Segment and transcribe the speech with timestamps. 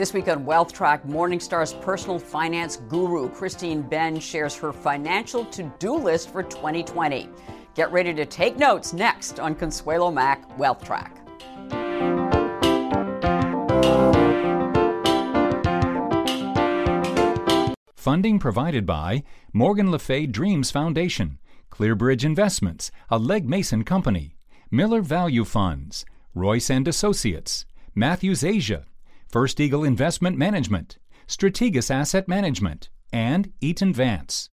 [0.00, 5.70] This week on Wealth Track, Morningstar's personal finance guru, Christine Benz, shares her financial to
[5.78, 7.28] do list for 2020.
[7.74, 11.18] Get ready to take notes next on Consuelo Mack Wealth Track.
[17.94, 19.22] Funding provided by
[19.52, 21.38] Morgan Le Fay Dreams Foundation,
[21.70, 24.34] Clearbridge Investments, a Legg Mason company,
[24.70, 28.86] Miller Value Funds, Royce and Associates, Matthews Asia,
[29.30, 30.98] First Eagle Investment Management,
[31.28, 34.48] Strategas Asset Management, and Eaton Vance.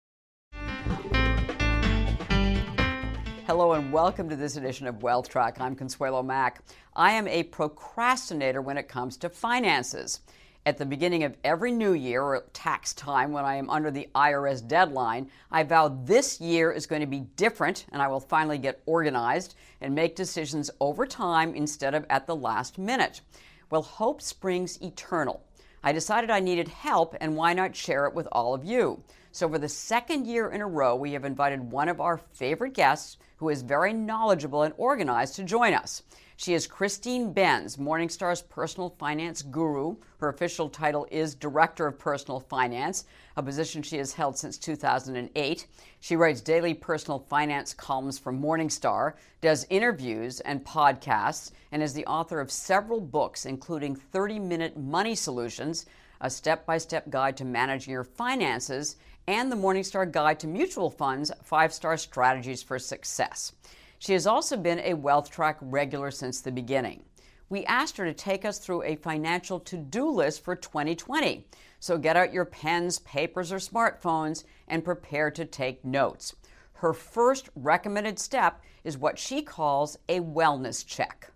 [3.46, 5.62] Hello and welcome to this edition of Wealth Track.
[5.62, 6.60] I'm Consuelo Mack.
[6.94, 10.20] I am a procrastinator when it comes to finances.
[10.66, 14.10] At the beginning of every new year or tax time, when I am under the
[14.14, 18.58] IRS deadline, I vow this year is going to be different and I will finally
[18.58, 23.22] get organized and make decisions over time instead of at the last minute.
[23.68, 25.42] Well, hope springs eternal.
[25.82, 29.02] I decided I needed help, and why not share it with all of you?
[29.32, 32.74] So, for the second year in a row, we have invited one of our favorite
[32.74, 36.02] guests who is very knowledgeable and organized to join us.
[36.38, 39.96] She is Christine Benz, Morningstar's personal finance guru.
[40.18, 43.06] Her official title is Director of Personal Finance,
[43.38, 45.66] a position she has held since 2008.
[46.00, 52.04] She writes daily personal finance columns for Morningstar, does interviews and podcasts, and is the
[52.04, 55.86] author of several books, including 30 Minute Money Solutions,
[56.20, 60.90] a step by step guide to managing your finances, and the Morningstar Guide to Mutual
[60.90, 63.52] Funds Five Star Strategies for Success.
[63.98, 67.02] She has also been a Wealth Track regular since the beginning.
[67.48, 71.46] We asked her to take us through a financial to do list for 2020.
[71.78, 76.34] So get out your pens, papers, or smartphones and prepare to take notes.
[76.74, 81.30] Her first recommended step is what she calls a wellness check.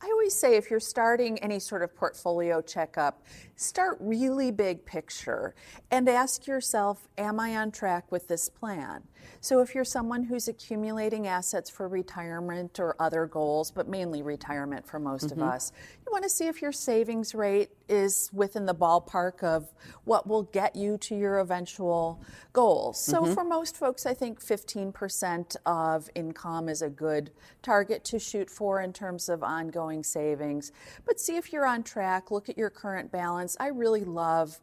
[0.00, 3.22] I always say if you're starting any sort of portfolio checkup,
[3.54, 5.54] start really big picture
[5.92, 9.02] and ask yourself, Am I on track with this plan?
[9.40, 14.86] So, if you're someone who's accumulating assets for retirement or other goals, but mainly retirement
[14.86, 15.42] for most mm-hmm.
[15.42, 15.72] of us,
[16.04, 19.72] you want to see if your savings rate is within the ballpark of
[20.04, 22.20] what will get you to your eventual
[22.52, 23.00] goals.
[23.00, 23.34] So, mm-hmm.
[23.34, 27.30] for most folks, I think 15% of income is a good
[27.62, 30.72] target to shoot for in terms of ongoing savings.
[31.04, 33.56] But see if you're on track, look at your current balance.
[33.60, 34.60] I really love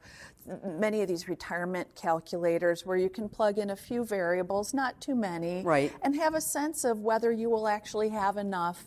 [0.66, 5.16] many of these retirement calculators where you can plug in a few variables, not too
[5.16, 5.94] many, right.
[6.02, 8.84] and have a sense of whether you will actually have enough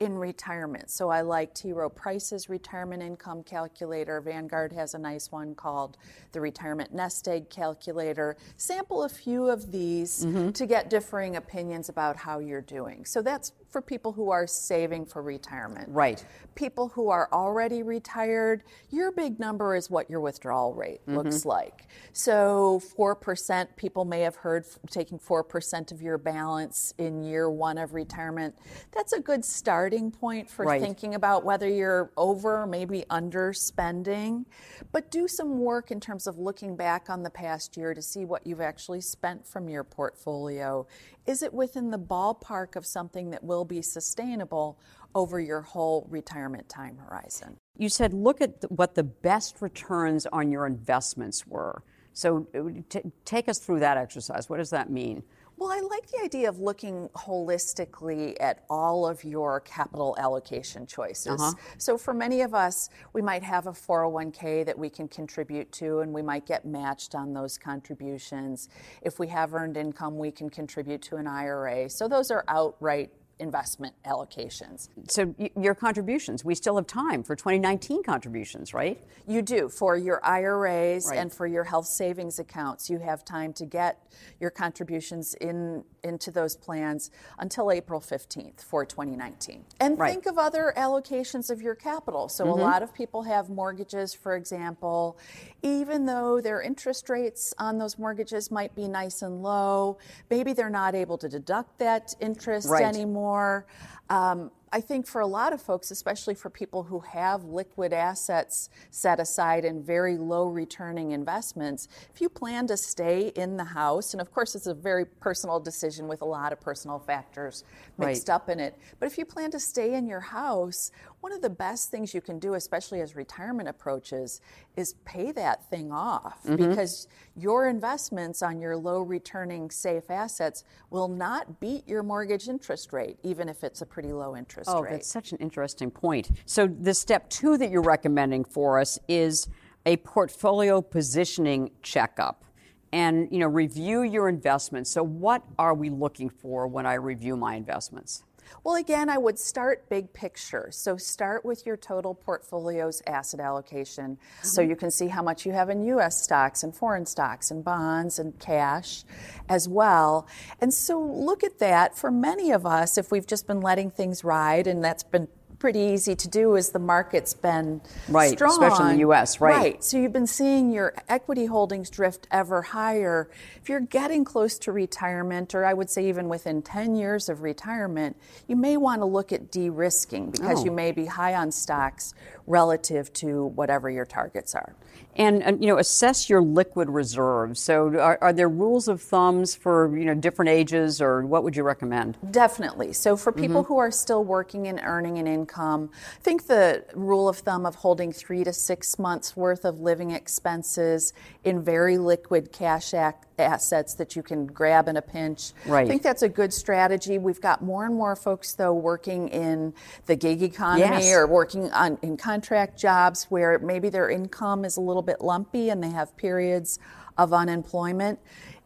[0.00, 0.90] in retirement.
[0.90, 1.72] So I like T.
[1.72, 4.20] Rowe Price's retirement income calculator.
[4.20, 5.96] Vanguard has a nice one called
[6.32, 8.36] the retirement nest egg calculator.
[8.56, 10.50] Sample a few of these mm-hmm.
[10.50, 13.04] to get differing opinions about how you're doing.
[13.04, 15.88] So that's for people who are saving for retirement.
[15.88, 16.24] Right.
[16.54, 21.16] People who are already retired, your big number is what your withdrawal rate mm-hmm.
[21.16, 21.88] looks like.
[22.12, 27.94] So 4%, people may have heard taking 4% of your balance in year one of
[27.94, 28.54] retirement.
[28.92, 30.80] That's a good starting point for right.
[30.80, 34.44] thinking about whether you're over, maybe under spending.
[34.92, 38.26] But do some work in terms of looking back on the past year to see
[38.26, 40.86] what you've actually spent from your portfolio
[41.26, 44.78] is it within the ballpark of something that will be sustainable
[45.14, 47.56] over your whole retirement time horizon?
[47.76, 51.82] You said look at what the best returns on your investments were.
[52.12, 54.50] So uh, t- take us through that exercise.
[54.50, 55.22] What does that mean?
[55.56, 61.40] Well, I like the idea of looking holistically at all of your capital allocation choices.
[61.40, 61.52] Uh-huh.
[61.78, 66.00] So, for many of us, we might have a 401k that we can contribute to,
[66.00, 68.68] and we might get matched on those contributions.
[69.02, 71.88] If we have earned income, we can contribute to an IRA.
[71.88, 74.88] So, those are outright investment allocations.
[75.08, 79.00] So your contributions, we still have time for 2019 contributions, right?
[79.26, 79.68] You do.
[79.68, 81.18] For your IRAs right.
[81.18, 84.06] and for your health savings accounts, you have time to get
[84.40, 89.64] your contributions in into those plans until April 15th for 2019.
[89.78, 90.10] And right.
[90.10, 92.28] think of other allocations of your capital.
[92.28, 92.58] So mm-hmm.
[92.58, 95.16] a lot of people have mortgages, for example,
[95.62, 100.70] even though their interest rates on those mortgages might be nice and low, maybe they're
[100.70, 102.82] not able to deduct that interest right.
[102.82, 103.64] anymore more
[104.12, 108.70] um, I think for a lot of folks, especially for people who have liquid assets
[108.90, 114.14] set aside in very low returning investments, if you plan to stay in the house,
[114.14, 117.64] and of course it's a very personal decision with a lot of personal factors
[117.98, 118.34] mixed right.
[118.34, 121.50] up in it, but if you plan to stay in your house, one of the
[121.50, 124.40] best things you can do, especially as retirement approaches,
[124.76, 126.68] is pay that thing off mm-hmm.
[126.70, 127.06] because
[127.36, 133.18] your investments on your low returning safe assets will not beat your mortgage interest rate,
[133.22, 134.90] even if it's a pretty low interest oh, rate.
[134.90, 136.30] that's such an interesting point.
[136.44, 139.48] So, the step two that you're recommending for us is
[139.86, 142.44] a portfolio positioning checkup
[142.92, 144.90] and you know review your investments.
[144.90, 148.24] So what are we looking for when I review my investments?
[148.64, 150.68] Well, again, I would start big picture.
[150.70, 154.46] So start with your total portfolio's asset allocation mm-hmm.
[154.46, 157.64] so you can see how much you have in US stocks and foreign stocks and
[157.64, 159.04] bonds and cash
[159.48, 160.26] as well.
[160.60, 161.96] And so look at that.
[161.96, 165.28] For many of us, if we've just been letting things ride and that's been
[165.62, 168.50] pretty easy to do as the market's been right, strong.
[168.50, 169.40] especially in the U.S.
[169.40, 169.56] Right.
[169.56, 169.84] Right.
[169.84, 173.30] So you've been seeing your equity holdings drift ever higher.
[173.62, 177.42] If you're getting close to retirement, or I would say even within 10 years of
[177.42, 178.16] retirement,
[178.48, 180.64] you may want to look at de-risking because oh.
[180.64, 182.12] you may be high on stocks
[182.46, 184.74] relative to whatever your targets are.
[185.14, 187.60] And, and, you know, assess your liquid reserves.
[187.60, 191.54] So, are, are, there rules of thumbs for you know different ages, or what would
[191.54, 192.16] you recommend?
[192.30, 192.94] Definitely.
[192.94, 193.74] So, for people mm-hmm.
[193.74, 197.74] who are still working and earning an income, I think the rule of thumb of
[197.74, 201.12] holding three to six months worth of living expenses
[201.44, 205.52] in very liquid cash ac- assets that you can grab in a pinch.
[205.66, 205.84] Right.
[205.84, 207.18] I think that's a good strategy.
[207.18, 209.74] We've got more and more folks though working in
[210.06, 211.12] the gig economy yes.
[211.12, 215.70] or working on in contract jobs where maybe their income is a little bit lumpy
[215.70, 216.78] and they have periods
[217.18, 218.18] of unemployment.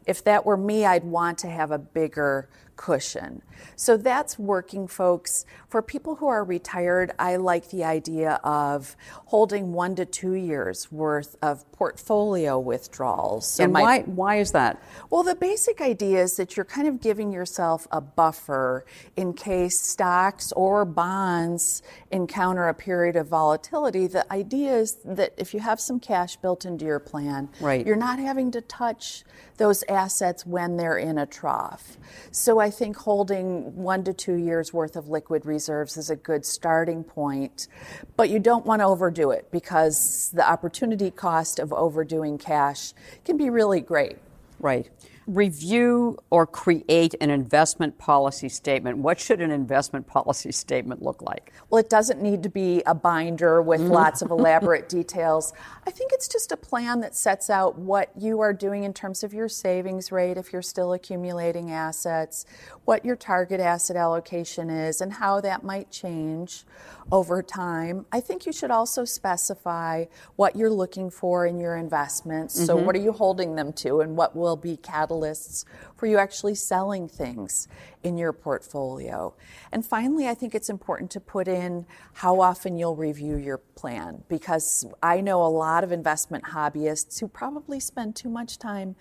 [0.06, 3.42] If that were me, I'd want to have a bigger cushion.
[3.74, 5.44] So that's working folks.
[5.68, 10.90] For people who are retired, I like the idea of holding one to two years
[10.92, 13.50] worth of portfolio withdrawals.
[13.50, 14.80] So and my, why, why is that?
[15.10, 18.84] Well, the basic idea is that you're kind of giving yourself a buffer
[19.16, 24.06] in case stocks or bonds encounter a period of volatility.
[24.06, 27.86] The idea is that if you have some cash built into your plan, right.
[27.86, 29.24] you're not having to touch
[29.56, 31.96] those assets when they're in a trough.
[32.30, 36.44] So I think holding one to two years worth of liquid reserves is a good
[36.44, 37.68] starting point,
[38.16, 42.92] but you don't want to overdo it because the opportunity cost of overdoing cash
[43.24, 44.18] can be really great.
[44.58, 44.88] Right
[45.26, 48.98] review or create an investment policy statement.
[48.98, 51.52] What should an investment policy statement look like?
[51.68, 53.92] Well, it doesn't need to be a binder with mm-hmm.
[53.92, 55.52] lots of elaborate details.
[55.86, 59.24] I think it's just a plan that sets out what you are doing in terms
[59.24, 62.46] of your savings rate if you're still accumulating assets,
[62.84, 66.64] what your target asset allocation is, and how that might change
[67.12, 68.06] over time.
[68.12, 70.04] I think you should also specify
[70.36, 72.56] what you're looking for in your investments.
[72.56, 72.66] Mm-hmm.
[72.66, 74.76] So, what are you holding them to, and what will be
[75.16, 75.64] catalysts
[75.96, 77.68] for you actually selling things
[78.06, 79.34] in your portfolio?
[79.72, 84.22] And finally, I think it's important to put in how often you'll review your plan
[84.28, 88.96] because I know a lot of investment hobbyists who probably spend too much time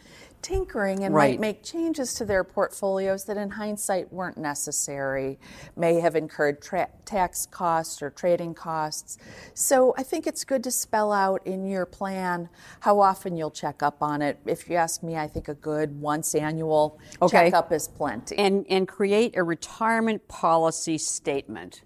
[0.45, 1.31] tinkering and right.
[1.31, 5.39] might make changes to their portfolios that in hindsight weren't necessary,
[5.75, 9.17] may have incurred tra- tax costs or trading costs.
[9.55, 12.47] So I think it's good to spell out in your plan
[12.81, 14.37] how often you'll check up on it.
[14.45, 17.45] If you ask me, I think a good once annual okay.
[17.45, 18.37] checkup is plenty.
[18.37, 21.81] And, and create a retirement policy statement.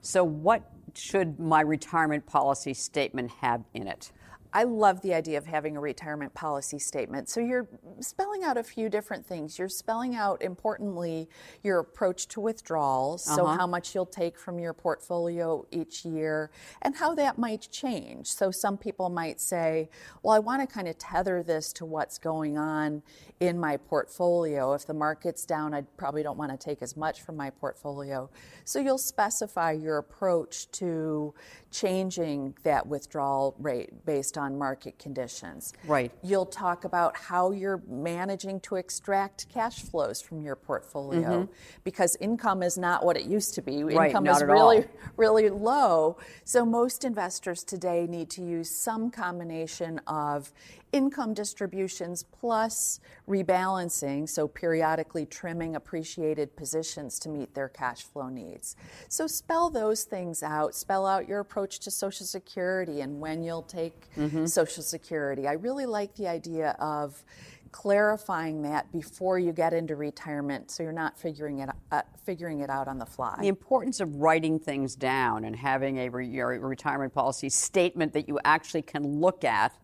[0.00, 0.62] So, what
[0.94, 4.10] should my retirement policy statement have in it?
[4.56, 7.28] I love the idea of having a retirement policy statement.
[7.28, 7.66] So you're
[7.98, 9.58] spelling out a few different things.
[9.58, 11.28] You're spelling out, importantly,
[11.64, 13.36] your approach to withdrawals, uh-huh.
[13.36, 16.52] so how much you'll take from your portfolio each year,
[16.82, 18.28] and how that might change.
[18.28, 19.88] So some people might say,
[20.22, 23.02] well, I want to kind of tether this to what's going on
[23.40, 24.72] in my portfolio.
[24.74, 28.30] If the market's down, I probably don't want to take as much from my portfolio.
[28.64, 31.34] So you'll specify your approach to
[31.72, 35.72] changing that withdrawal rate based on market conditions.
[35.86, 36.12] Right.
[36.22, 41.52] You'll talk about how you're managing to extract cash flows from your portfolio mm-hmm.
[41.84, 43.84] because income is not what it used to be.
[43.84, 44.84] Right, income is really all.
[45.16, 46.16] really low.
[46.44, 50.52] So most investors today need to use some combination of
[50.94, 58.76] income distributions plus rebalancing, so periodically trimming appreciated positions to meet their cash flow needs.
[59.08, 63.62] So spell those things out, spell out your approach to Social Security and when you'll
[63.62, 64.46] take mm-hmm.
[64.46, 65.48] Social Security.
[65.48, 67.24] I really like the idea of
[67.72, 72.70] clarifying that before you get into retirement so you're not figuring it uh, figuring it
[72.70, 73.36] out on the fly.
[73.40, 78.38] The importance of writing things down and having a re- retirement policy statement that you
[78.44, 79.76] actually can look at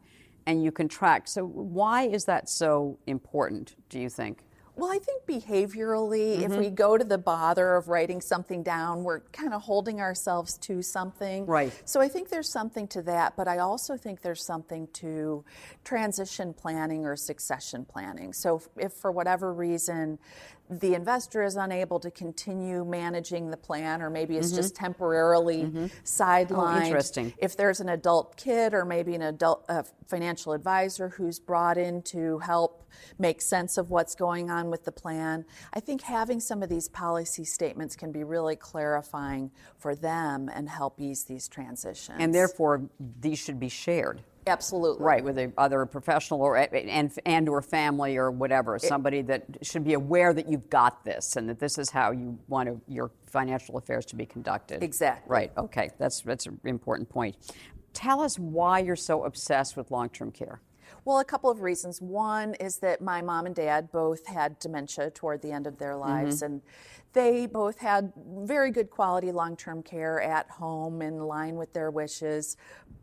[0.46, 1.28] and you can track.
[1.28, 4.44] So, why is that so important, do you think?
[4.80, 6.52] Well, I think behaviorally, mm-hmm.
[6.52, 10.56] if we go to the bother of writing something down, we're kind of holding ourselves
[10.58, 11.44] to something.
[11.44, 11.70] Right.
[11.84, 15.44] So I think there's something to that, but I also think there's something to
[15.84, 18.32] transition planning or succession planning.
[18.32, 20.18] So if, if for whatever reason
[20.70, 24.56] the investor is unable to continue managing the plan, or maybe it's mm-hmm.
[24.56, 25.86] just temporarily mm-hmm.
[26.04, 26.82] sidelined.
[26.82, 27.34] Oh, interesting.
[27.38, 32.02] If there's an adult kid, or maybe an adult uh, financial advisor who's brought in
[32.02, 36.62] to help make sense of what's going on with the plan, I think having some
[36.62, 42.18] of these policy statements can be really clarifying for them and help ease these transitions.
[42.20, 42.82] And therefore,
[43.20, 44.22] these should be shared.
[44.46, 45.04] Absolutely.
[45.04, 49.22] Right, with a, either a professional or and and or family or whatever, it, somebody
[49.22, 52.68] that should be aware that you've got this and that this is how you want
[52.68, 54.82] to, your financial affairs to be conducted.
[54.82, 55.30] Exactly.
[55.30, 55.52] Right.
[55.56, 57.36] Okay, that's that's an important point.
[57.92, 60.60] Tell us why you're so obsessed with long-term care.
[61.04, 62.00] Well, a couple of reasons.
[62.00, 65.96] One is that my mom and dad both had dementia toward the end of their
[65.96, 66.52] lives, mm-hmm.
[66.52, 66.62] and
[67.12, 71.90] they both had very good quality long term care at home in line with their
[71.90, 72.56] wishes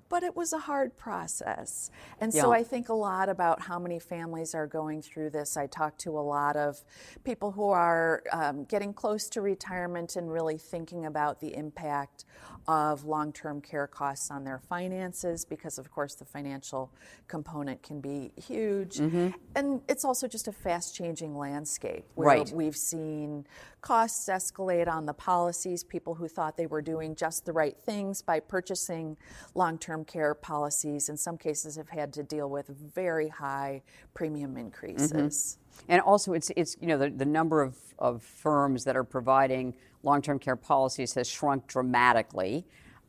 [0.09, 1.91] but it was a hard process.
[2.19, 2.51] And so.
[2.51, 5.57] I think a lot about how many families are going through this.
[5.57, 6.83] I talk to a lot of
[7.23, 12.25] people who are um, getting close to retirement and really thinking about the impact
[12.67, 16.91] of long term care costs on their finances because, of course, the financial
[17.27, 18.97] component can be huge.
[18.97, 19.29] Mm-hmm.
[19.55, 22.51] And it's also just a fast changing landscape where right.
[22.51, 23.45] we've seen
[23.87, 28.21] costs escalate on the policies, people who thought they were doing just the right things
[28.21, 29.15] by purchasing
[29.55, 33.81] long term care policies, in some cases, have had to deal with very high
[34.13, 35.57] premium increases.
[35.57, 35.91] Mm-hmm.
[35.93, 39.73] And also, it's, it's you know, the, the number of, of firms that are providing
[40.03, 42.65] long term care policies has shrunk dramatically.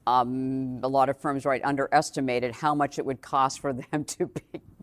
[0.06, 4.30] Um, a lot of firms right underestimated how much it would cost for them to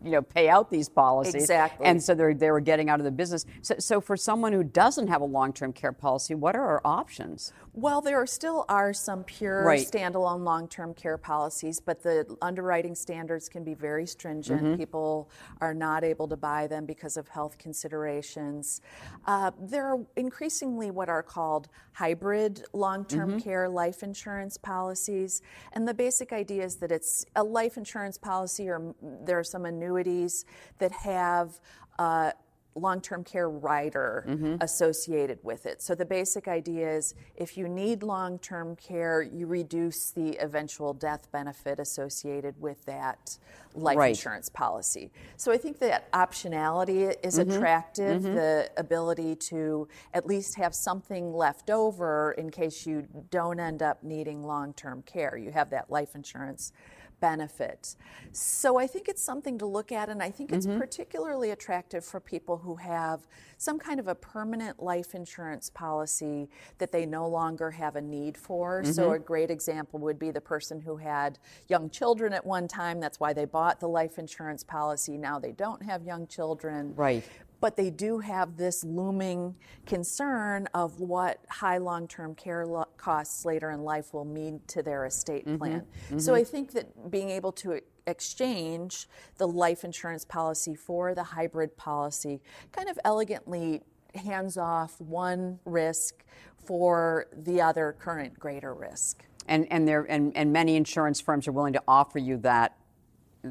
[0.04, 1.34] you know pay out these policies.
[1.34, 1.86] Exactly.
[1.86, 3.44] And so they they were getting out of the business.
[3.62, 7.52] So, so for someone who doesn't have a long-term care policy what are our options?
[7.72, 9.86] Well there are still are some pure right.
[9.86, 14.62] standalone long-term care policies but the underwriting standards can be very stringent.
[14.62, 14.76] Mm-hmm.
[14.76, 18.80] people are not able to buy them because of health considerations.
[19.26, 23.38] Uh, there are increasingly what are called hybrid long-term mm-hmm.
[23.38, 25.42] care life insurance policies.
[25.72, 29.64] And the basic idea is that it's a life insurance policy or there are some
[29.64, 30.44] annuities annuities
[30.78, 31.58] that have
[31.98, 32.30] uh,
[32.74, 34.56] long term care rider mm-hmm.
[34.60, 35.80] associated with it.
[35.80, 40.92] So the basic idea is if you need long term care, you reduce the eventual
[40.92, 43.38] death benefit associated with that
[43.74, 44.08] life right.
[44.10, 45.10] insurance policy.
[45.36, 47.50] So I think that optionality is mm-hmm.
[47.50, 48.34] attractive, mm-hmm.
[48.34, 54.02] the ability to at least have something left over in case you don't end up
[54.02, 55.36] needing long term care.
[55.36, 56.72] You have that life insurance
[57.20, 57.96] benefit.
[58.32, 60.78] So I think it's something to look at, and I think it's mm-hmm.
[60.78, 63.26] particularly attractive for people who have
[63.58, 68.36] some kind of a permanent life insurance policy that they no longer have a need
[68.36, 68.82] for.
[68.82, 68.92] Mm-hmm.
[68.92, 73.00] So a great example would be the person who had young children at one time.
[73.00, 75.16] That's why they bought the life insurance policy.
[75.16, 76.94] Now they don't have young children.
[76.94, 77.24] Right
[77.60, 79.54] but they do have this looming
[79.86, 84.82] concern of what high long term care lo- costs later in life will mean to
[84.82, 85.56] their estate mm-hmm.
[85.56, 85.80] plan.
[85.80, 86.18] Mm-hmm.
[86.18, 89.08] So I think that being able to exchange
[89.38, 92.40] the life insurance policy for the hybrid policy
[92.72, 93.82] kind of elegantly
[94.14, 96.24] hands off one risk
[96.56, 99.24] for the other current greater risk.
[99.48, 102.76] And, and, there, and, and many insurance firms are willing to offer you that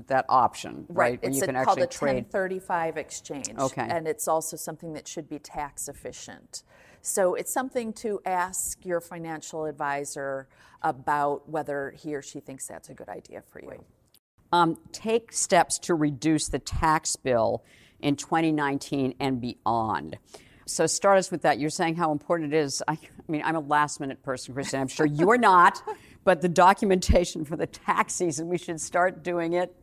[0.08, 1.12] that option, right?
[1.12, 1.22] right.
[1.22, 3.54] Where it's you can a, called a 1035 exchange.
[3.58, 3.88] Okay.
[3.90, 6.64] And it's also something that should be tax efficient.
[7.02, 10.48] So it's something to ask your financial advisor
[10.82, 13.84] about whether he or she thinks that's a good idea for you.
[14.52, 17.64] Um, take steps to reduce the tax bill
[18.00, 20.18] in 2019 and beyond.
[20.66, 21.60] So start us with that.
[21.60, 22.82] You're saying how important it is.
[22.88, 24.82] I, I mean, I'm a last minute person, Kristen.
[24.82, 25.82] I'm sure you are not.
[26.24, 29.76] but the documentation for the tax season, we should start doing it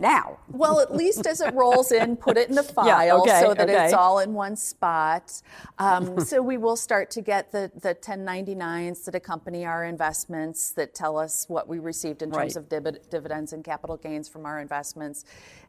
[0.00, 0.38] now.
[0.48, 3.54] Well, at least as it rolls in, put it in the file yeah, okay, so
[3.54, 3.84] that okay.
[3.84, 5.42] it's all in one spot.
[5.78, 10.94] Um, so we will start to get the, the 1099s that accompany our investments that
[10.94, 12.56] tell us what we received in terms right.
[12.56, 15.24] of div- dividends and capital gains from our investments.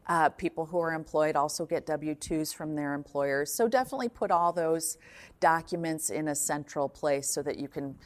[0.06, 3.52] Uh, people who are employed also get W 2s from their employers.
[3.52, 4.98] So definitely put all those
[5.40, 7.96] documents in a central place so that you can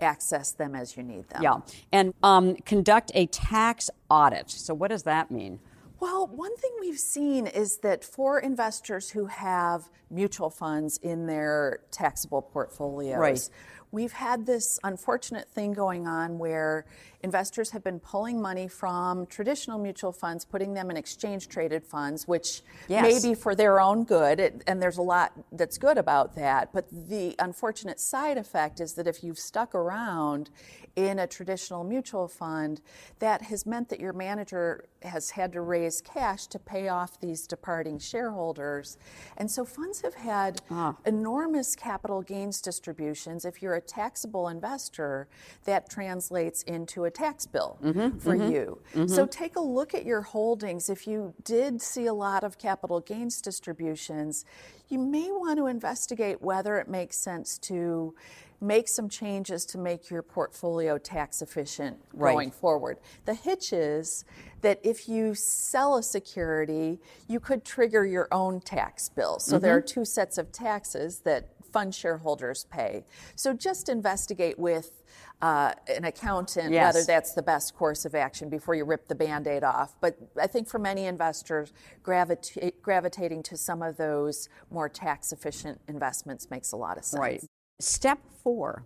[0.00, 1.42] access them as you need them.
[1.42, 1.58] Yeah.
[1.92, 4.50] And um, conduct a tax audit.
[4.50, 5.60] So, what does that mean?
[6.00, 11.80] Well, one thing we've seen is that for investors who have mutual funds in their
[11.90, 13.50] taxable portfolios, right.
[13.90, 16.84] We've had this unfortunate thing going on where
[17.22, 22.28] investors have been pulling money from traditional mutual funds, putting them in exchange traded funds,
[22.28, 23.02] which yes.
[23.02, 26.72] may be for their own good, it, and there's a lot that's good about that.
[26.72, 30.50] But the unfortunate side effect is that if you've stuck around
[30.94, 32.80] in a traditional mutual fund,
[33.18, 37.46] that has meant that your manager has had to raise cash to pay off these
[37.46, 38.96] departing shareholders.
[39.36, 40.96] And so funds have had ah.
[41.04, 43.44] enormous capital gains distributions.
[43.44, 45.28] If you're a taxable investor,
[45.64, 48.82] that translates into a tax bill mm-hmm, for mm-hmm, you.
[48.94, 49.06] Mm-hmm.
[49.06, 50.90] So take a look at your holdings.
[50.90, 54.44] If you did see a lot of capital gains distributions,
[54.88, 58.14] you may want to investigate whether it makes sense to
[58.60, 62.32] make some changes to make your portfolio tax efficient right.
[62.32, 62.98] going forward.
[63.24, 64.24] The hitch is
[64.62, 69.38] that if you sell a security, you could trigger your own tax bill.
[69.38, 69.64] So mm-hmm.
[69.64, 73.04] there are two sets of taxes that fund shareholders pay.
[73.36, 75.02] So just investigate with
[75.40, 76.94] uh, an accountant yes.
[76.94, 79.94] whether that's the best course of action before you rip the band aid off.
[80.00, 81.72] But I think for many investors,
[82.02, 87.20] gravita- gravitating to some of those more tax efficient investments makes a lot of sense.
[87.20, 87.44] Right.
[87.80, 88.84] Step four.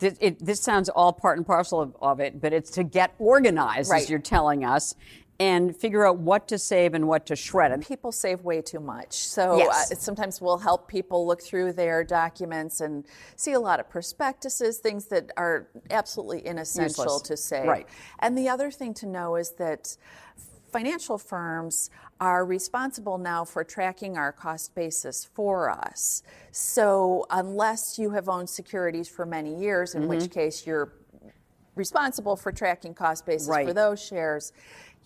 [0.00, 3.14] This, it, this sounds all part and parcel of, of, it, but it's to get
[3.18, 4.02] organized, right.
[4.02, 4.96] as you're telling us,
[5.40, 7.72] and figure out what to save and what to shred.
[7.72, 9.12] And people save way too much.
[9.12, 9.90] So yes.
[9.90, 14.78] uh, sometimes we'll help people look through their documents and see a lot of prospectuses,
[14.78, 17.22] things that are absolutely inessential Useless.
[17.22, 17.66] to save.
[17.66, 17.86] Right.
[18.20, 19.96] And the other thing to know is that
[20.70, 26.22] financial firms are responsible now for tracking our cost basis for us.
[26.52, 30.10] So, unless you have owned securities for many years, in mm-hmm.
[30.10, 30.92] which case you're
[31.76, 33.66] responsible for tracking cost basis right.
[33.66, 34.52] for those shares,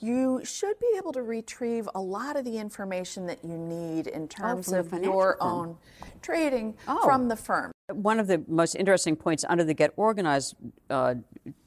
[0.01, 4.23] you should be able to retrieve a lot of the information that you need in
[4.23, 5.49] oh, terms oh, of your firm.
[5.49, 5.77] own
[6.23, 7.03] trading oh.
[7.05, 7.73] from the firm.
[7.93, 10.57] One of the most interesting points under the Get Organized
[10.91, 11.15] uh,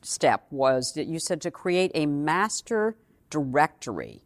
[0.02, 2.96] step was that you said to create a master
[3.30, 4.22] directory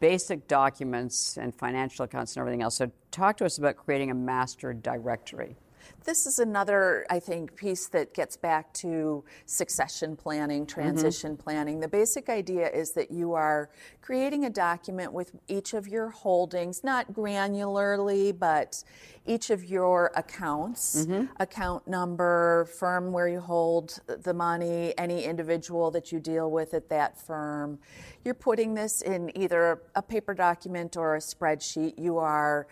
[0.00, 2.76] basic documents and financial accounts and everything else.
[2.76, 5.56] So, talk to us about creating a master directory.
[6.04, 10.80] This is another, I think, piece that gets back to succession planning, mm-hmm.
[10.80, 11.42] transition mm-hmm.
[11.42, 11.80] planning.
[11.80, 16.82] The basic idea is that you are creating a document with each of your holdings,
[16.82, 18.82] not granularly, but
[19.26, 21.26] each of your accounts, mm-hmm.
[21.38, 26.88] account number, firm where you hold the money, any individual that you deal with at
[26.88, 27.78] that firm.
[28.24, 31.98] You're putting this in either a paper document or a spreadsheet.
[31.98, 32.66] You are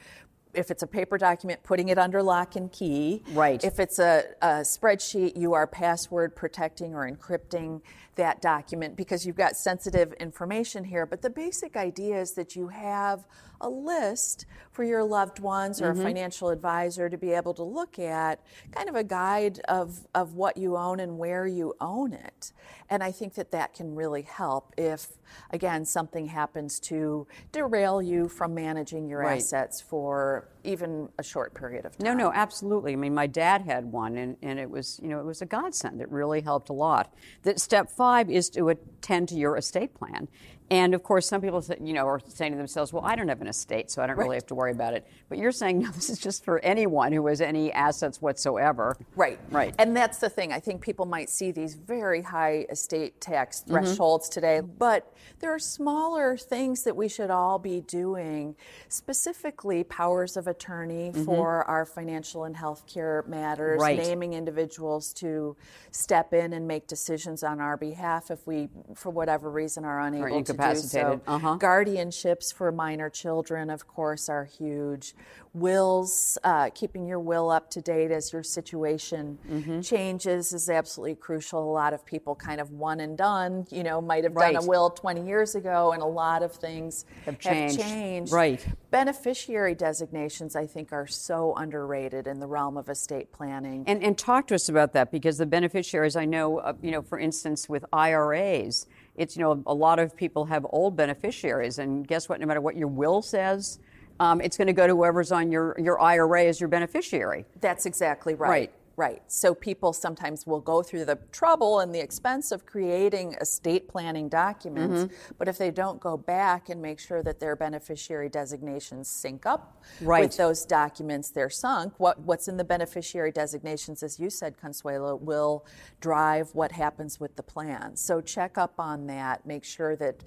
[0.56, 3.22] if it's a paper document, putting it under lock and key.
[3.32, 3.62] Right.
[3.62, 7.82] If it's a, a, spreadsheet, you are password protecting or encrypting
[8.16, 11.06] that document because you've got sensitive information here.
[11.06, 13.24] But the basic idea is that you have
[13.60, 16.00] a list for your loved ones or mm-hmm.
[16.00, 18.40] a financial advisor to be able to look at,
[18.72, 22.52] kind of a guide of, of what you own and where you own it.
[22.90, 25.08] And I think that that can really help if,
[25.50, 29.38] again, something happens to derail you from managing your right.
[29.38, 32.04] assets for even a short period of time.
[32.04, 32.92] No, no, absolutely.
[32.92, 35.46] I mean, my dad had one, and, and it was, you know, it was a
[35.46, 36.00] godsend.
[36.00, 37.14] It really helped a lot.
[37.42, 40.28] That step five is to attend to your estate plan.
[40.70, 43.40] And of course, some people, you know, are saying to themselves, "Well, I don't have
[43.40, 44.24] an estate, so I don't right.
[44.24, 47.12] really have to worry about it." But you're saying, no, this is just for anyone
[47.12, 48.96] who has any assets whatsoever.
[49.16, 49.74] Right, right.
[49.78, 50.52] And that's the thing.
[50.52, 53.72] I think people might see these very high estate tax mm-hmm.
[53.72, 54.34] thresholds mm-hmm.
[54.34, 58.54] today, but there are smaller things that we should all be doing,
[58.88, 61.24] specifically powers of attorney mm-hmm.
[61.24, 63.98] for our financial and healthcare matters, right.
[63.98, 65.56] naming individuals to
[65.90, 70.42] step in and make decisions on our behalf if we, for whatever reason, are unable
[70.44, 71.20] to incapacitated.
[71.26, 71.32] So.
[71.32, 71.58] Uh-huh.
[71.58, 75.14] Guardianships for minor children, of course, are huge.
[75.54, 79.80] Wills, uh, keeping your will up to date as your situation mm-hmm.
[79.80, 81.62] changes is absolutely crucial.
[81.62, 84.52] A lot of people kind of one and done, you know, might have right.
[84.52, 87.80] done a will 20 years ago, and a lot of things have changed.
[87.80, 88.32] Have changed.
[88.32, 88.66] Right.
[88.90, 93.84] Beneficiary designations, I think, are so underrated in the realm of estate planning.
[93.86, 97.00] And, and talk to us about that because the beneficiaries, I know, uh, you know,
[97.00, 98.86] for instance, with IRAs,
[99.16, 102.40] it's, you know, a lot of people have old beneficiaries, and guess what?
[102.40, 103.78] No matter what your will says,
[104.20, 107.44] um, it's going to go to whoever's on your, your IRA as your beneficiary.
[107.60, 108.48] That's exactly right.
[108.48, 108.72] Right.
[108.96, 109.22] Right.
[109.26, 114.30] So people sometimes will go through the trouble and the expense of creating estate planning
[114.30, 115.32] documents, mm-hmm.
[115.38, 119.82] but if they don't go back and make sure that their beneficiary designations sync up
[120.00, 120.22] right.
[120.22, 121.92] with those documents, they're sunk.
[121.98, 125.66] What, what's in the beneficiary designations, as you said, Consuelo, will
[126.00, 127.96] drive what happens with the plan.
[127.96, 129.44] So check up on that.
[129.44, 130.24] Make sure that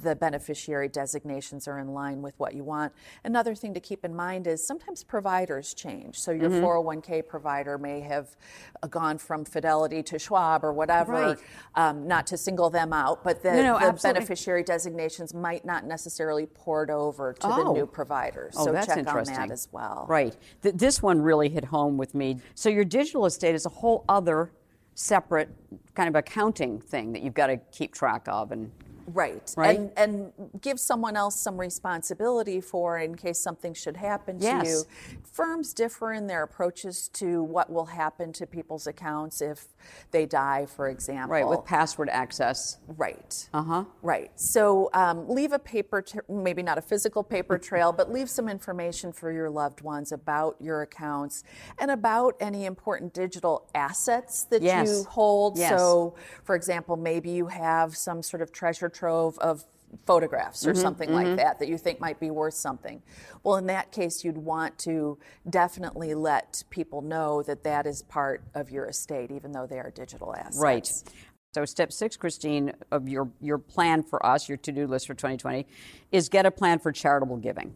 [0.00, 2.92] the beneficiary designations are in line with what you want.
[3.24, 6.18] Another thing to keep in mind is sometimes providers change.
[6.18, 6.64] So your mm-hmm.
[6.64, 8.36] 401k provider may have
[8.82, 11.38] uh, gone from Fidelity to Schwab or whatever, right.
[11.74, 15.84] um, not to single them out, but the, no, no, the beneficiary designations might not
[15.84, 17.64] necessarily port over to oh.
[17.64, 18.50] the new provider.
[18.56, 19.36] Oh, so that's check interesting.
[19.36, 20.06] on that as well.
[20.08, 20.36] Right.
[20.62, 22.38] Th- this one really hit home with me.
[22.54, 24.52] So your digital estate is a whole other
[24.94, 25.48] separate
[25.94, 28.70] kind of accounting thing that you've got to keep track of and
[29.12, 29.52] Right.
[29.56, 29.78] Right.
[29.78, 34.66] And, and give someone else some responsibility for in case something should happen to yes.
[34.66, 35.16] you.
[35.32, 39.66] Firms differ in their approaches to what will happen to people's accounts if
[40.10, 41.32] they die, for example.
[41.32, 42.78] Right, with password access.
[42.86, 43.48] Right.
[43.52, 43.84] Uh huh.
[44.02, 44.30] Right.
[44.34, 48.48] So um, leave a paper, t- maybe not a physical paper trail, but leave some
[48.48, 51.44] information for your loved ones about your accounts
[51.78, 54.88] and about any important digital assets that yes.
[54.88, 55.58] you hold.
[55.58, 55.70] Yes.
[55.70, 59.64] So, for example, maybe you have some sort of treasure trove of
[60.06, 61.28] photographs or mm-hmm, something mm-hmm.
[61.30, 63.02] like that that you think might be worth something.
[63.42, 65.18] Well, in that case, you'd want to
[65.50, 69.90] definitely let people know that that is part of your estate, even though they are
[69.90, 70.58] digital assets.
[70.58, 70.86] Right.
[71.52, 75.14] So, step six, Christine, of your, your plan for us, your to do list for
[75.14, 75.66] 2020,
[76.12, 77.74] is get a plan for charitable giving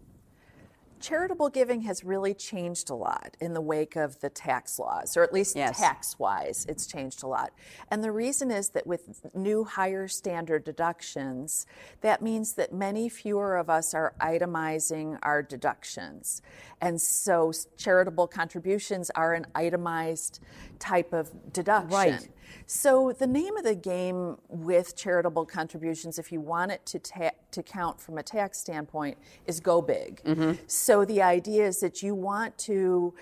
[1.00, 5.22] charitable giving has really changed a lot in the wake of the tax laws, or
[5.22, 5.78] at least yes.
[5.78, 7.52] tax wise, it's changed a lot.
[7.90, 11.66] And the reason is that with new higher standard deductions,
[12.00, 16.42] that means that many fewer of us are itemizing our deductions.
[16.80, 20.40] And so charitable contributions are an itemized
[20.78, 21.90] type of deduction.
[21.90, 22.28] Right.
[22.66, 27.30] So the name of the game with charitable contributions, if you want it to ta-
[27.50, 30.22] to count from a tax standpoint, is go big.
[30.24, 30.52] Mm-hmm.
[30.66, 33.14] So the idea is that you want to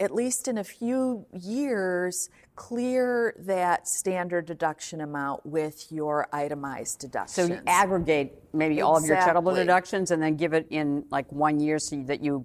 [0.00, 7.48] at least in a few years, clear that standard deduction amount with your itemized deductions.
[7.48, 8.82] So you aggregate maybe exactly.
[8.82, 12.22] all of your charitable deductions and then give it in like one year so that
[12.22, 12.44] you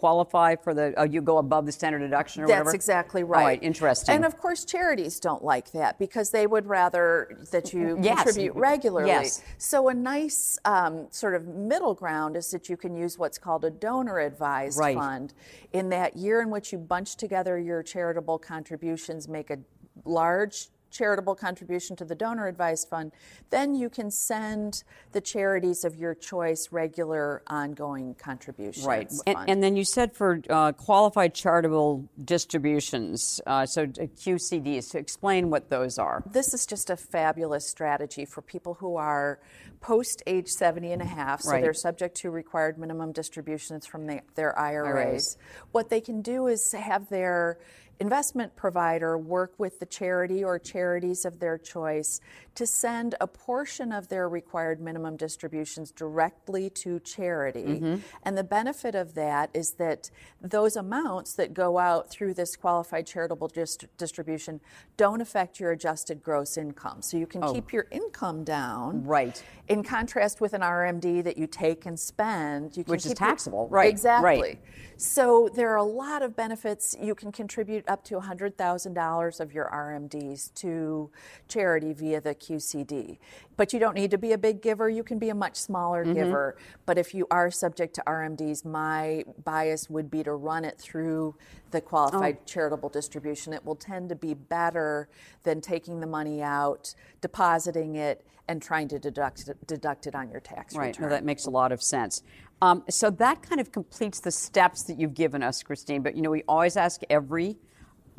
[0.00, 2.70] qualify for the, oh, you go above the standard deduction or That's whatever?
[2.70, 3.44] That's exactly right.
[3.44, 4.14] Right, interesting.
[4.14, 8.22] And of course, charities don't like that because they would rather that you yes.
[8.22, 9.08] contribute regularly.
[9.08, 9.42] Yes.
[9.58, 13.62] So a nice um, sort of middle ground is that you can use what's called
[13.66, 14.96] a donor advised right.
[14.96, 15.34] fund.
[15.74, 19.58] In that year in which you bunch together your charitable contributions, make a
[20.06, 23.12] large charitable contribution to the donor advised fund,
[23.50, 28.86] then you can send the charities of your choice regular ongoing contributions.
[28.86, 29.10] Right.
[29.26, 34.98] And, and, then you said for uh, qualified charitable distributions, uh, so uh, QCDs, to
[34.98, 36.22] explain what those are.
[36.30, 39.40] This is just a fabulous strategy for people who are
[39.80, 41.62] post age 70 and a half, so right.
[41.62, 44.90] they're subject to required minimum distributions from the, their IRAs.
[44.90, 45.38] IRAs.
[45.72, 47.58] What they can do is have their
[48.00, 52.20] investment provider work with the charity or charities of their choice
[52.54, 57.64] to send a portion of their required minimum distributions directly to charity.
[57.64, 57.96] Mm-hmm.
[58.22, 60.10] And the benefit of that is that
[60.40, 64.60] those amounts that go out through this qualified charitable dist- distribution
[64.96, 67.02] don't affect your adjusted gross income.
[67.02, 67.52] So you can oh.
[67.52, 69.04] keep your income down.
[69.04, 69.42] Right.
[69.68, 73.64] In contrast with an RMD that you take and spend, which is taxable.
[73.64, 73.90] Your, right.
[73.90, 74.40] Exactly.
[74.40, 74.60] Right.
[74.96, 76.96] So there are a lot of benefits.
[77.00, 81.10] You can contribute up to $100,000 of your RMDs to
[81.48, 83.18] charity via the QCD.
[83.56, 86.04] But you don't need to be a big giver, you can be a much smaller
[86.04, 86.14] mm-hmm.
[86.14, 86.56] giver.
[86.86, 91.34] But if you are subject to RMDs, my bias would be to run it through
[91.72, 92.44] the qualified oh.
[92.46, 93.52] charitable distribution.
[93.52, 95.08] It will tend to be better
[95.42, 100.30] than taking the money out, depositing it, and trying to deduct it, deduct it on
[100.30, 100.88] your tax right.
[100.88, 101.04] return.
[101.04, 102.22] Right, no, that makes a lot of sense.
[102.62, 106.02] Um, so that kind of completes the steps that you've given us, Christine.
[106.02, 107.56] But you know, we always ask every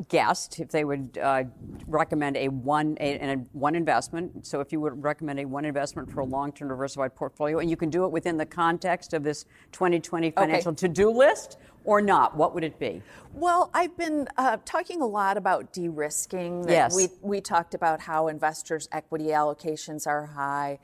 [0.08, 1.44] guest if they would uh,
[1.86, 4.46] recommend a one a, a, one investment.
[4.46, 7.76] So if you would recommend a one investment for a long-term diversified portfolio, and you
[7.76, 10.88] can do it within the context of this 2020 financial okay.
[10.88, 12.36] to-do list, or not?
[12.36, 13.02] What would it be?
[13.34, 16.68] Well, I've been uh, talking a lot about de-risking.
[16.68, 16.94] Yes.
[16.94, 20.78] We, we talked about how investors' equity allocations are high.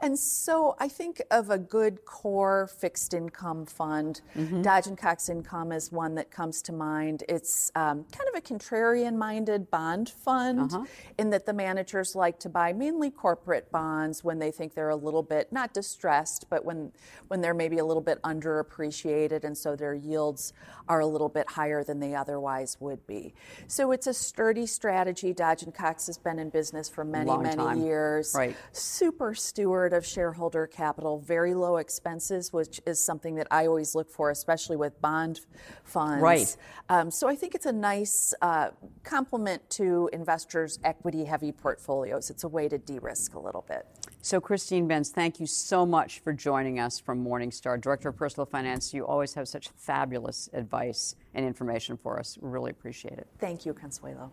[0.00, 4.20] And so I think of a good core fixed income fund.
[4.36, 4.62] Mm-hmm.
[4.62, 7.24] Dodge and Cox Income is one that comes to mind.
[7.28, 10.84] It's um, kind of a contrarian-minded bond fund uh-huh.
[11.18, 14.96] in that the managers like to buy mainly corporate bonds when they think they're a
[14.96, 16.92] little bit, not distressed, but when,
[17.28, 20.52] when they're maybe a little bit underappreciated and so their yields
[20.88, 23.34] are a little bit higher than they otherwise would be.
[23.66, 25.32] So it's a sturdy strategy.
[25.32, 27.82] Dodge and Cox has been in business for many, Long many time.
[27.82, 28.34] years.
[28.34, 28.56] Right.
[28.72, 34.10] Super steward of shareholder capital, very low expenses, which is something that I always look
[34.10, 35.40] for, especially with bond
[35.84, 36.22] funds.
[36.22, 36.56] Right.
[36.88, 38.70] Um, so I think it's a nice uh, Uh,
[39.02, 42.30] complement to investors' equity heavy portfolios.
[42.30, 43.84] It's a way to de risk a little bit.
[44.22, 47.80] So, Christine Benz, thank you so much for joining us from Morningstar.
[47.80, 52.38] Director of Personal Finance, you always have such fabulous advice and information for us.
[52.40, 53.26] We really appreciate it.
[53.40, 54.30] Thank you, Consuelo.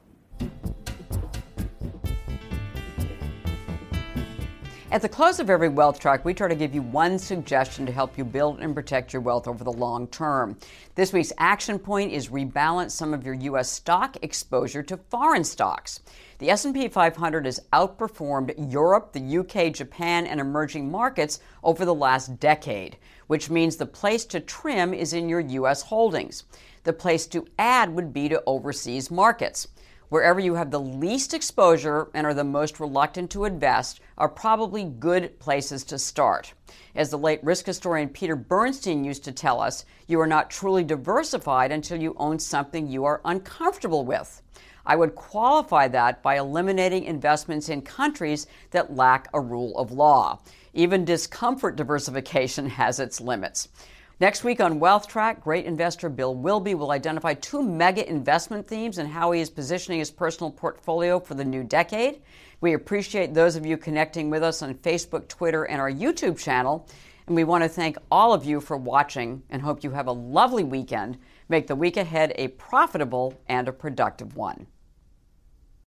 [4.91, 7.93] At the close of every wealth track, we try to give you one suggestion to
[7.93, 10.57] help you build and protect your wealth over the long term.
[10.95, 16.01] This week's action point is rebalance some of your US stock exposure to foreign stocks.
[16.39, 22.37] The S&P 500 has outperformed Europe, the UK, Japan, and emerging markets over the last
[22.41, 26.43] decade, which means the place to trim is in your US holdings.
[26.83, 29.69] The place to add would be to overseas markets
[30.11, 34.83] wherever you have the least exposure and are the most reluctant to invest are probably
[34.83, 36.53] good places to start.
[36.93, 40.83] As the late risk historian Peter Bernstein used to tell us, you are not truly
[40.83, 44.41] diversified until you own something you are uncomfortable with.
[44.85, 50.41] I would qualify that by eliminating investments in countries that lack a rule of law.
[50.73, 53.69] Even discomfort diversification has its limits.
[54.21, 58.99] Next week on Wealth Track, great investor Bill Wilby will identify two mega investment themes
[58.99, 62.21] and how he is positioning his personal portfolio for the new decade.
[62.59, 66.87] We appreciate those of you connecting with us on Facebook, Twitter, and our YouTube channel.
[67.25, 70.11] And we want to thank all of you for watching and hope you have a
[70.11, 71.17] lovely weekend.
[71.49, 74.67] Make the week ahead a profitable and a productive one.